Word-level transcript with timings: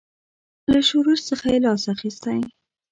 له 0.71 0.79
شورش 0.89 1.19
څخه 1.29 1.45
یې 1.53 1.59
لاس 1.65 1.83
اخیستی. 1.93 2.39